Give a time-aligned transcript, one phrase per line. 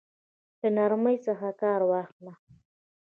[0.61, 2.33] له نرمۍ څخه كار واخله!